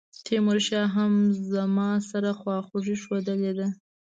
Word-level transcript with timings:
تیمورشاه 0.25 0.87
هم 0.95 1.13
زما 1.53 1.89
سره 2.09 2.29
خواخوږي 2.39 2.95
ښودلې 3.03 3.51
ده. 3.57 3.67